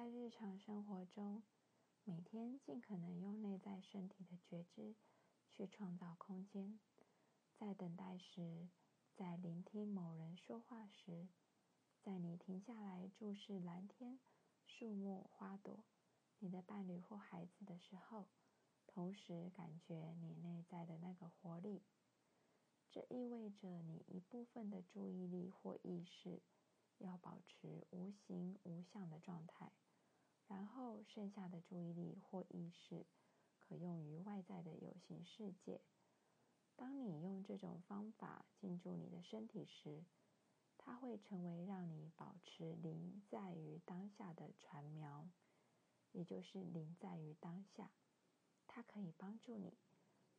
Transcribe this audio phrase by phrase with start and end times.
[0.00, 1.42] 在日常生活中，
[2.04, 4.94] 每天尽可能用内在身体的觉知
[5.50, 6.80] 去创造空间。
[7.58, 8.70] 在等待时，
[9.14, 11.28] 在聆听某人说话时，
[12.00, 14.18] 在你停下来注视蓝天、
[14.64, 15.84] 树木、花朵，
[16.38, 18.26] 你的伴侣或孩子的时候，
[18.86, 21.82] 同时感觉你内在的那个活力。
[22.90, 26.40] 这意味着你一部分的注意力或意识
[26.96, 29.70] 要保持无形无相的状态，
[30.50, 33.06] 然后剩下的注意力或意识
[33.60, 35.80] 可用于外在的有形世界。
[36.74, 40.02] 当你用这种方法进驻你的身体时，
[40.76, 45.28] 它会成为让你保持零在于当下的船苗，
[46.10, 47.92] 也就是零在于当下。
[48.66, 49.78] 它可以帮助你，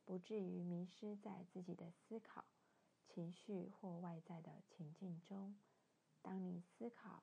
[0.04, 2.44] 不至于迷失在自己的思考、
[3.06, 5.56] 情绪或外在的情境中。
[6.20, 7.22] 当你思考、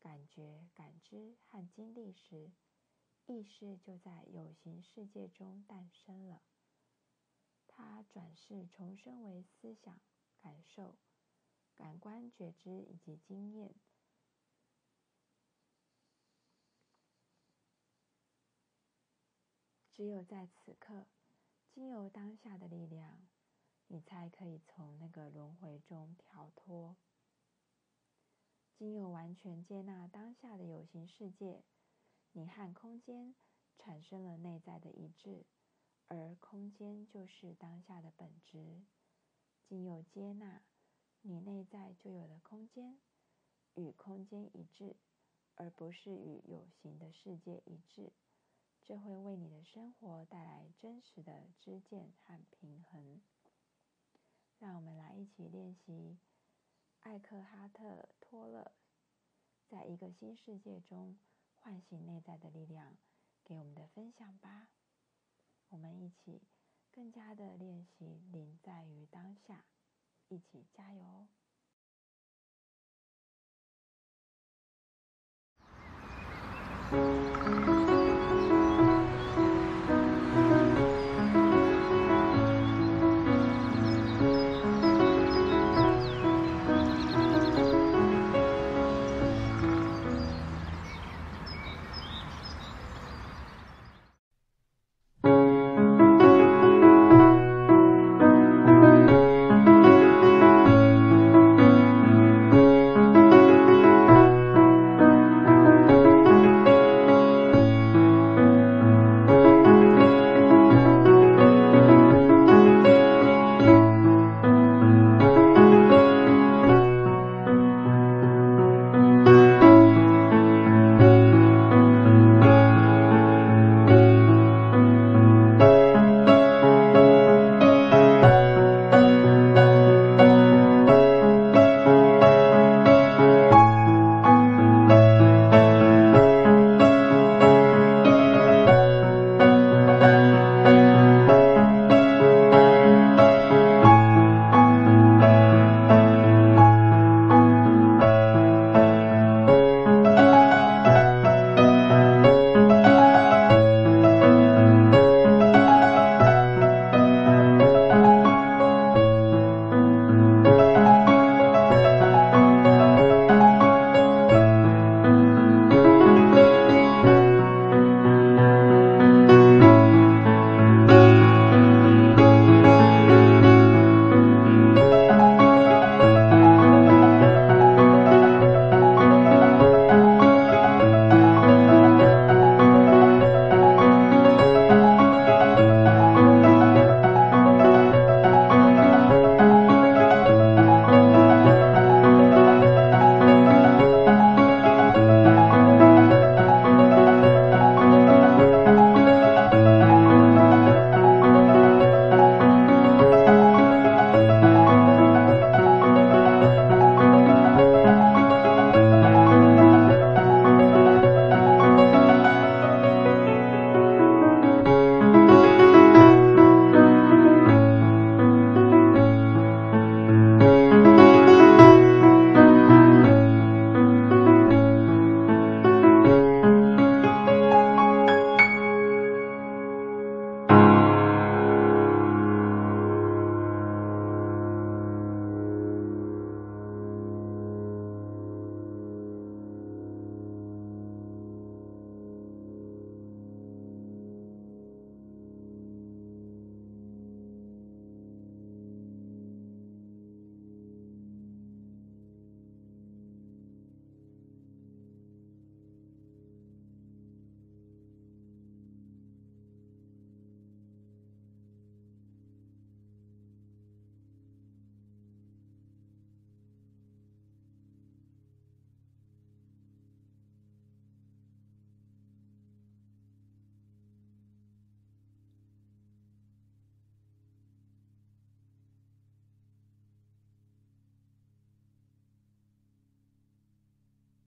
[0.00, 2.50] 感觉、感知和经历时，
[3.26, 6.42] 意识就在有形世界中诞生了。
[7.66, 10.00] 它转世重生为思想、
[10.40, 10.98] 感受、
[11.74, 13.74] 感官觉知以及经验。
[19.92, 21.08] 只有在此刻，
[21.74, 23.26] 经由当下的力量，
[23.88, 26.37] 你才可以从那个轮回中跳。
[28.78, 31.64] 经由完全接纳当下的有形世界，
[32.30, 33.34] 你和空间
[33.76, 35.44] 产生了内在的一致。
[36.06, 38.84] 而空间就是当下的本质，
[39.66, 40.62] 经由接纳，
[41.22, 43.00] 你内在就有了空间，
[43.74, 44.94] 与空间一致，
[45.56, 48.12] 而不是与有形的世界一致。
[48.84, 53.20] 这会为你的生活带来真实的知见和平衡。
[54.60, 56.16] 让我们来一起练习
[57.00, 57.84] 艾克哈特·
[58.20, 58.72] 托勒
[59.66, 61.18] 在一个新世界中
[61.58, 62.98] 唤醒内在的力量
[63.44, 64.68] 给我们的分享吧。
[65.68, 66.42] 我们一起
[66.90, 69.64] 更加的练习临在于当下，
[70.28, 71.28] 一起加油